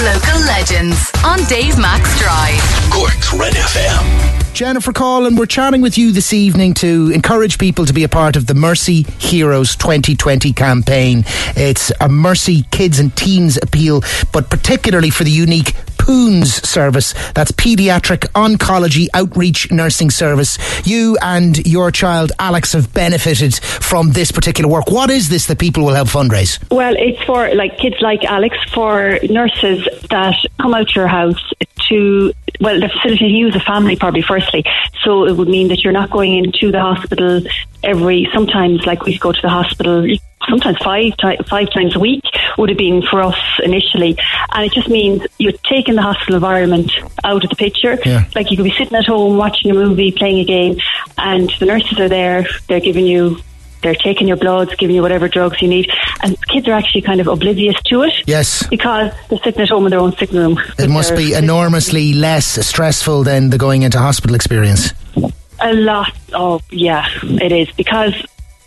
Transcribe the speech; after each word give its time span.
Local 0.00 0.40
legends 0.46 1.10
on 1.26 1.44
Dave 1.44 1.78
Max 1.78 2.18
Drive. 2.18 2.58
Cork's 2.90 3.34
Red 3.34 3.52
FM. 3.52 4.54
Jennifer 4.54 4.92
Coughlan, 4.92 5.38
we're 5.38 5.44
chatting 5.44 5.82
with 5.82 5.98
you 5.98 6.10
this 6.10 6.32
evening 6.32 6.72
to 6.74 7.10
encourage 7.10 7.58
people 7.58 7.84
to 7.84 7.92
be 7.92 8.02
a 8.02 8.08
part 8.08 8.34
of 8.34 8.46
the 8.46 8.54
Mercy 8.54 9.02
Heroes 9.18 9.76
2020 9.76 10.54
campaign. 10.54 11.24
It's 11.54 11.92
a 12.00 12.08
Mercy 12.08 12.62
Kids 12.70 12.98
and 12.98 13.14
Teens 13.14 13.58
appeal, 13.58 14.02
but 14.32 14.48
particularly 14.48 15.10
for 15.10 15.24
the 15.24 15.30
unique 15.30 15.74
POONS 16.10 16.68
service. 16.68 17.14
That's 17.34 17.52
Pediatric 17.52 18.22
Oncology 18.32 19.06
Outreach 19.14 19.70
Nursing 19.70 20.10
Service. 20.10 20.58
You 20.84 21.16
and 21.22 21.64
your 21.64 21.92
child, 21.92 22.32
Alex, 22.40 22.72
have 22.72 22.92
benefited 22.92 23.54
from 23.54 24.10
this 24.10 24.32
particular 24.32 24.68
work. 24.68 24.90
What 24.90 25.08
is 25.08 25.28
this 25.28 25.46
that 25.46 25.60
people 25.60 25.84
will 25.84 25.94
help 25.94 26.08
fundraise? 26.08 26.58
Well, 26.68 26.96
it's 26.98 27.22
for 27.22 27.54
like 27.54 27.78
kids 27.78 27.94
like 28.00 28.24
Alex, 28.24 28.56
for 28.72 29.20
nurses 29.30 29.86
that 30.10 30.34
come 30.60 30.74
out 30.74 30.96
your 30.96 31.06
house 31.06 31.40
to 31.90 32.32
well, 32.60 32.80
the 32.80 32.88
facility 32.88 33.28
to 33.28 33.32
use 33.32 33.54
a 33.54 33.60
family 33.60 33.94
probably 33.94 34.22
firstly. 34.22 34.64
So 35.04 35.26
it 35.26 35.36
would 35.36 35.48
mean 35.48 35.68
that 35.68 35.84
you're 35.84 35.92
not 35.92 36.10
going 36.10 36.34
into 36.34 36.72
the 36.72 36.80
hospital 36.80 37.40
every. 37.84 38.28
Sometimes, 38.34 38.84
like 38.84 39.04
we 39.04 39.16
go 39.16 39.30
to 39.30 39.40
the 39.40 39.48
hospital 39.48 40.04
sometimes 40.50 40.76
five 40.82 41.12
five 41.48 41.70
times 41.70 41.96
a 41.96 41.98
week 41.98 42.24
would 42.58 42.68
have 42.68 42.78
been 42.78 43.02
for 43.02 43.22
us 43.22 43.38
initially, 43.62 44.18
and 44.52 44.64
it 44.64 44.72
just 44.72 44.88
means 44.88 45.26
you're 45.38 45.52
taking 45.52 45.94
the 45.94 46.02
hospital 46.02 46.34
environment 46.34 46.92
out 47.24 47.42
of 47.42 47.50
the 47.50 47.56
picture. 47.56 47.98
Yeah. 48.04 48.24
Like 48.34 48.50
you 48.50 48.56
could 48.56 48.64
be 48.64 48.72
sitting 48.72 48.96
at 48.96 49.06
home 49.06 49.36
watching 49.36 49.70
a 49.70 49.74
movie, 49.74 50.12
playing 50.12 50.38
a 50.40 50.44
game, 50.44 50.78
and 51.16 51.50
the 51.58 51.66
nurses 51.66 51.98
are 51.98 52.08
there. 52.08 52.46
They're 52.68 52.80
giving 52.80 53.06
you 53.06 53.38
they're 53.82 53.94
taking 53.94 54.28
your 54.28 54.36
bloods, 54.36 54.74
giving 54.76 54.94
you 54.94 55.02
whatever 55.02 55.28
drugs 55.28 55.62
you 55.62 55.68
need, 55.68 55.90
and 56.22 56.36
kids 56.48 56.68
are 56.68 56.72
actually 56.72 57.02
kind 57.02 57.20
of 57.20 57.28
oblivious 57.28 57.80
to 57.86 58.02
it. 58.02 58.12
Yes. 58.26 58.66
Because 58.66 59.12
they're 59.28 59.38
sitting 59.38 59.62
at 59.62 59.68
home 59.68 59.86
in 59.86 59.90
their 59.90 60.00
own 60.00 60.12
sick 60.16 60.30
room. 60.32 60.58
It 60.78 60.90
must 60.90 61.16
be 61.16 61.32
enormously 61.34 62.12
less 62.12 62.66
stressful 62.66 63.24
than 63.24 63.50
the 63.50 63.58
going 63.58 63.82
into 63.82 63.98
hospital 63.98 64.34
experience. 64.34 64.92
A 65.60 65.72
lot. 65.74 66.12
Oh, 66.32 66.60
yeah, 66.70 67.06
it 67.22 67.52
is 67.52 67.70
because. 67.72 68.14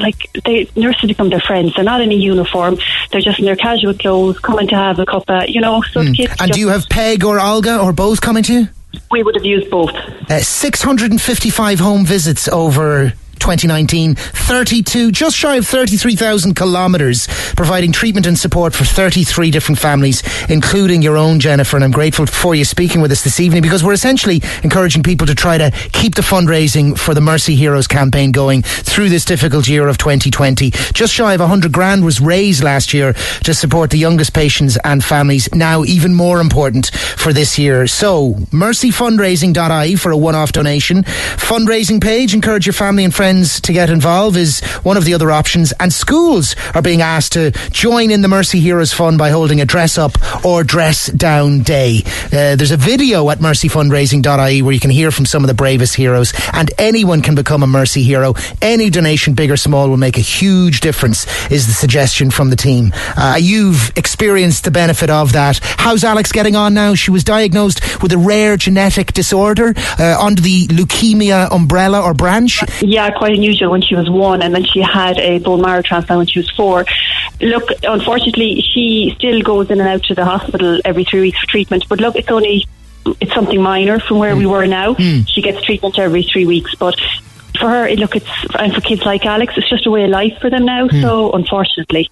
Like 0.00 0.30
they 0.44 0.68
nurses 0.76 1.08
become 1.08 1.30
their 1.30 1.40
friends. 1.40 1.74
They're 1.74 1.84
not 1.84 2.00
in 2.00 2.10
a 2.10 2.14
uniform. 2.14 2.78
They're 3.10 3.20
just 3.20 3.38
in 3.38 3.44
their 3.44 3.56
casual 3.56 3.94
clothes, 3.94 4.38
coming 4.38 4.68
to 4.68 4.74
have 4.74 4.98
a 4.98 5.06
cup 5.06 5.24
of, 5.28 5.48
you 5.48 5.60
know. 5.60 5.82
So 5.92 6.02
the 6.02 6.12
kids. 6.12 6.34
And 6.40 6.50
do 6.50 6.60
you 6.60 6.68
have 6.68 6.88
Peg 6.88 7.24
or 7.24 7.40
Olga 7.40 7.80
or 7.80 7.92
both 7.92 8.20
coming 8.20 8.42
to 8.44 8.52
you? 8.52 8.68
We 9.10 9.22
would 9.22 9.36
have 9.36 9.44
used 9.44 9.70
both. 9.70 9.90
Uh, 10.28 10.40
655 10.40 11.78
home 11.78 12.04
visits 12.04 12.48
over 12.48 13.12
2019, 13.40 14.14
32, 14.14 15.10
just 15.10 15.36
shy 15.36 15.56
of 15.56 15.66
33,000 15.66 16.54
kilometres, 16.54 17.26
providing 17.56 17.92
treatment 17.92 18.26
and 18.26 18.38
support 18.38 18.74
for 18.74 18.84
33 18.84 19.50
different 19.50 19.78
families, 19.78 20.22
including 20.48 21.02
your 21.02 21.16
own, 21.16 21.40
Jennifer. 21.40 21.76
And 21.76 21.84
I'm 21.84 21.90
grateful 21.90 22.26
for 22.26 22.54
you 22.54 22.64
speaking 22.64 23.00
with 23.00 23.10
us 23.10 23.24
this 23.24 23.40
evening 23.40 23.62
because 23.62 23.82
we're 23.82 23.94
essentially 23.94 24.42
encouraging 24.62 25.02
people 25.02 25.26
to 25.26 25.34
try 25.34 25.56
to 25.58 25.70
keep 25.92 26.14
the 26.14 26.22
fundraising 26.22 26.98
for 26.98 27.14
the 27.14 27.20
Mercy 27.20 27.54
Heroes 27.56 27.86
campaign 27.86 28.30
going 28.30 28.62
through 28.62 29.08
this 29.08 29.24
difficult 29.24 29.66
year 29.68 29.88
of 29.88 29.96
2020. 29.96 30.70
Just 30.92 31.14
shy 31.14 31.32
of 31.34 31.40
100 31.40 31.72
grand 31.72 32.04
was 32.04 32.20
raised 32.20 32.62
last 32.62 32.92
year 32.92 33.14
to 33.44 33.54
support 33.54 33.90
the 33.90 33.98
youngest 33.98 34.34
patients 34.34 34.78
and 34.84 35.02
families, 35.02 35.48
now 35.54 35.82
even 35.84 36.14
more 36.14 36.40
important 36.40 36.90
for 36.94 37.32
this 37.32 37.58
year. 37.58 37.86
So, 37.86 38.34
mercyfundraising.ie 38.52 39.96
for 39.96 40.12
a 40.12 40.16
one 40.16 40.34
off 40.34 40.52
donation. 40.52 41.04
Fundraising 41.04 42.02
page, 42.02 42.34
encourage 42.34 42.66
your 42.66 42.74
family 42.74 43.04
and 43.04 43.14
friends 43.14 43.29
to 43.30 43.72
get 43.72 43.90
involved 43.90 44.36
is 44.36 44.60
one 44.82 44.96
of 44.96 45.04
the 45.04 45.14
other 45.14 45.30
options. 45.30 45.72
And 45.78 45.92
schools 45.92 46.56
are 46.74 46.82
being 46.82 47.00
asked 47.00 47.32
to 47.32 47.52
join 47.70 48.10
in 48.10 48.22
the 48.22 48.28
Mercy 48.28 48.58
Heroes 48.60 48.92
Fund 48.92 49.18
by 49.18 49.30
holding 49.30 49.60
a 49.60 49.64
dress 49.64 49.98
up 49.98 50.12
or 50.44 50.64
dress 50.64 51.06
down 51.06 51.62
day. 51.62 52.02
Uh, 52.26 52.56
there's 52.56 52.72
a 52.72 52.76
video 52.76 53.30
at 53.30 53.38
mercyfundraising.ie 53.38 54.62
where 54.62 54.74
you 54.74 54.80
can 54.80 54.90
hear 54.90 55.10
from 55.10 55.26
some 55.26 55.44
of 55.44 55.48
the 55.48 55.54
bravest 55.54 55.94
heroes, 55.94 56.32
and 56.52 56.70
anyone 56.78 57.22
can 57.22 57.34
become 57.34 57.62
a 57.62 57.66
Mercy 57.66 58.02
hero. 58.02 58.34
Any 58.60 58.90
donation, 58.90 59.34
big 59.34 59.50
or 59.50 59.56
small, 59.56 59.88
will 59.88 59.96
make 59.96 60.16
a 60.18 60.22
huge 60.22 60.80
difference, 60.80 61.26
is 61.50 61.66
the 61.66 61.72
suggestion 61.72 62.30
from 62.30 62.50
the 62.50 62.56
team. 62.56 62.92
Uh, 63.16 63.38
you've 63.40 63.92
experienced 63.96 64.64
the 64.64 64.70
benefit 64.70 65.10
of 65.10 65.32
that. 65.32 65.60
How's 65.62 66.02
Alex 66.02 66.32
getting 66.32 66.56
on 66.56 66.74
now? 66.74 66.94
She 66.94 67.10
was 67.10 67.22
diagnosed 67.22 68.02
with 68.02 68.12
a 68.12 68.18
rare 68.18 68.56
genetic 68.56 69.12
disorder 69.12 69.74
uh, 69.98 70.18
under 70.20 70.42
the 70.42 70.66
leukemia 70.68 71.50
umbrella 71.52 72.00
or 72.00 72.14
branch. 72.14 72.62
Yeah, 72.82 73.10
quite 73.20 73.36
unusual 73.36 73.70
when 73.70 73.82
she 73.82 73.94
was 73.94 74.08
one, 74.08 74.40
and 74.40 74.54
then 74.54 74.64
she 74.64 74.80
had 74.80 75.18
a 75.18 75.38
bone 75.38 75.60
marrow 75.60 75.82
transplant 75.82 76.18
when 76.20 76.26
she 76.26 76.38
was 76.38 76.50
four. 76.52 76.86
Look, 77.42 77.68
unfortunately, 77.82 78.62
she 78.62 79.12
still 79.18 79.42
goes 79.42 79.70
in 79.70 79.78
and 79.78 79.88
out 79.88 80.02
to 80.04 80.14
the 80.14 80.24
hospital 80.24 80.80
every 80.86 81.04
three 81.04 81.20
weeks 81.20 81.38
for 81.40 81.46
treatment. 81.46 81.84
But 81.86 82.00
look, 82.00 82.16
it's 82.16 82.30
only 82.30 82.66
it's 83.20 83.34
something 83.34 83.60
minor 83.60 84.00
from 84.00 84.18
where 84.20 84.34
we 84.34 84.44
hmm. 84.44 84.50
were 84.50 84.66
now. 84.66 84.94
Hmm. 84.94 85.20
She 85.32 85.42
gets 85.42 85.62
treatment 85.62 85.98
every 85.98 86.22
three 86.22 86.46
weeks, 86.46 86.74
but. 86.74 86.98
For 87.58 87.68
her, 87.68 87.90
look, 87.96 88.16
it's 88.16 88.30
and 88.58 88.72
for 88.72 88.80
kids 88.80 89.04
like 89.04 89.26
Alex, 89.26 89.52
it's 89.58 89.68
just 89.68 89.84
a 89.84 89.90
way 89.90 90.04
of 90.04 90.10
life 90.10 90.38
for 90.40 90.48
them 90.48 90.64
now. 90.64 90.88
Hmm. 90.88 91.02
So, 91.02 91.32
unfortunately, 91.32 92.08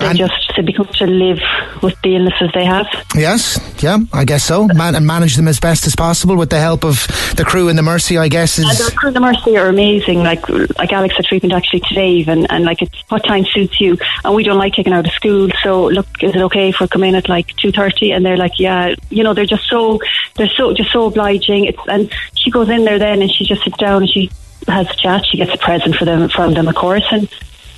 they 0.00 0.06
And- 0.06 0.18
just 0.18 0.34
they 0.56 0.62
become 0.62 0.86
to 0.86 1.06
live 1.06 1.40
with 1.82 1.94
the 2.02 2.16
illnesses 2.16 2.50
they 2.54 2.64
have. 2.64 2.86
Yes, 3.14 3.58
yeah, 3.80 3.98
I 4.12 4.24
guess 4.24 4.44
so. 4.44 4.66
Man- 4.66 4.94
and 4.94 5.06
manage 5.06 5.36
them 5.36 5.46
as 5.48 5.60
best 5.60 5.86
as 5.86 5.94
possible 5.94 6.36
with 6.36 6.50
the 6.50 6.58
help 6.58 6.84
of 6.84 7.06
the 7.36 7.44
crew 7.44 7.68
in 7.68 7.76
the 7.76 7.82
Mercy, 7.82 8.18
I 8.18 8.28
guess. 8.28 8.58
And 8.58 8.68
Is 8.70 8.78
the 8.78 8.92
crew 8.96 9.08
of 9.08 9.14
the 9.14 9.20
Mercy 9.20 9.56
are 9.56 9.68
amazing. 9.68 10.22
Like 10.22 10.48
like 10.78 10.92
Alex 10.92 11.16
had 11.16 11.24
treatment 11.26 11.52
actually 11.52 11.80
today, 11.80 12.10
even 12.10 12.46
and 12.46 12.64
like 12.64 12.82
it's 12.82 12.94
what 13.08 13.24
time 13.24 13.44
suits 13.52 13.80
you. 13.80 13.96
And 14.24 14.34
we 14.34 14.42
don't 14.42 14.58
like 14.58 14.74
taking 14.74 14.92
out 14.92 15.06
of 15.06 15.12
school, 15.12 15.48
so 15.62 15.86
look, 15.86 16.06
is 16.22 16.34
it 16.34 16.42
okay 16.42 16.68
if 16.70 16.80
we 16.80 16.88
come 16.88 17.04
in 17.04 17.14
at 17.14 17.28
like 17.28 17.54
two 17.56 17.70
thirty? 17.72 18.10
And 18.12 18.24
they're 18.24 18.36
like, 18.36 18.58
yeah, 18.58 18.94
you 19.10 19.22
know, 19.22 19.34
they're 19.34 19.46
just 19.46 19.68
so 19.68 20.00
they're 20.36 20.48
so 20.56 20.72
just 20.74 20.90
so 20.92 21.06
obliging. 21.06 21.64
It's 21.66 21.78
and 21.88 22.12
she 22.34 22.50
goes 22.50 22.68
in 22.68 22.84
there 22.84 22.98
then 22.98 23.22
and 23.22 23.30
she 23.32 23.44
just 23.44 23.62
sits 23.64 23.76
down 23.78 24.02
and 24.02 24.10
she 24.10 24.30
has 24.66 24.88
a 24.90 24.94
chat. 24.94 25.24
She 25.26 25.36
gets 25.36 25.52
a 25.54 25.58
present 25.58 25.94
for 25.96 26.04
them 26.04 26.28
from 26.28 26.54
them, 26.54 26.66
of 26.68 26.74
course, 26.74 27.04
and 27.10 27.28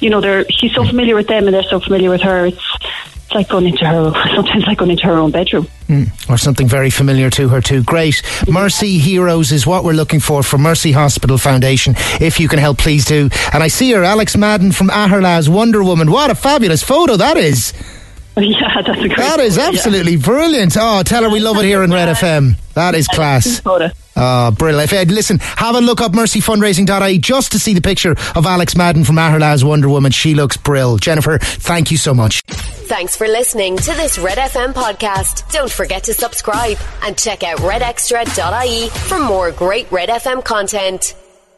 you 0.00 0.10
know, 0.10 0.20
they're 0.20 0.44
she's 0.50 0.72
so 0.72 0.84
familiar 0.84 1.14
with 1.14 1.26
them 1.28 1.46
and 1.46 1.54
they're 1.54 1.62
so 1.62 1.80
familiar 1.80 2.10
with 2.10 2.22
her. 2.22 2.46
It's 2.46 2.76
it's 3.30 3.34
like 3.34 3.48
going 3.48 3.66
into 3.66 3.86
her 3.86 4.12
sometimes 4.34 4.66
like 4.66 4.78
going 4.78 4.90
into 4.90 5.06
her 5.06 5.16
own 5.16 5.30
bedroom. 5.30 5.68
Hmm. 5.86 6.04
or 6.28 6.38
something 6.38 6.68
very 6.68 6.90
familiar 6.90 7.30
to 7.30 7.48
her 7.48 7.60
too. 7.60 7.82
Great. 7.82 8.22
Mercy 8.48 8.98
Heroes 8.98 9.52
is 9.52 9.66
what 9.66 9.84
we're 9.84 9.92
looking 9.92 10.20
for 10.20 10.42
for 10.42 10.58
Mercy 10.58 10.92
Hospital 10.92 11.38
Foundation. 11.38 11.94
If 12.20 12.38
you 12.40 12.48
can 12.48 12.58
help, 12.58 12.78
please 12.78 13.04
do. 13.04 13.28
And 13.52 13.62
I 13.62 13.68
see 13.68 13.92
her, 13.92 14.04
Alex 14.04 14.36
Madden 14.36 14.72
from 14.72 14.88
Aherla's 14.90 15.48
Wonder 15.48 15.82
Woman. 15.82 16.10
What 16.10 16.30
a 16.30 16.34
fabulous 16.34 16.82
photo 16.82 17.16
that 17.16 17.36
is. 17.36 17.72
Yeah, 18.50 18.82
that's 18.82 19.00
a 19.00 19.08
great. 19.08 19.16
That 19.16 19.40
is 19.40 19.56
photo, 19.56 19.70
yeah. 19.70 19.76
absolutely 19.76 20.16
brilliant. 20.16 20.76
Oh, 20.78 21.02
tell 21.02 21.22
her 21.22 21.30
we 21.30 21.40
love 21.40 21.56
it 21.58 21.64
here 21.64 21.82
in 21.82 21.90
Red 21.90 22.16
FM. 22.16 22.56
That 22.74 22.94
is 22.94 23.06
class. 23.06 23.60
Oh, 24.16 24.50
brilliant. 24.50 24.92
If, 24.92 25.08
listen, 25.08 25.38
have 25.38 25.74
a 25.74 25.80
look 25.80 26.00
up 26.00 26.12
mercyfundraising.ie 26.12 27.18
just 27.18 27.52
to 27.52 27.58
see 27.58 27.74
the 27.74 27.80
picture 27.80 28.12
of 28.34 28.46
Alex 28.46 28.76
Madden 28.76 29.04
from 29.04 29.16
Aherla's 29.16 29.64
Wonder 29.64 29.88
Woman. 29.88 30.10
She 30.12 30.34
looks 30.34 30.56
brill. 30.56 30.96
Jennifer, 30.96 31.38
thank 31.38 31.90
you 31.90 31.96
so 31.96 32.14
much. 32.14 32.42
Thanks 32.46 33.16
for 33.16 33.28
listening 33.28 33.76
to 33.76 33.92
this 33.92 34.18
Red 34.18 34.38
FM 34.38 34.72
podcast. 34.72 35.50
Don't 35.52 35.70
forget 35.70 36.04
to 36.04 36.14
subscribe 36.14 36.78
and 37.02 37.16
check 37.16 37.42
out 37.42 37.58
redextra.ie 37.58 38.88
for 38.88 39.18
more 39.18 39.52
great 39.52 39.90
Red 39.92 40.08
FM 40.08 40.44
content. 40.44 41.14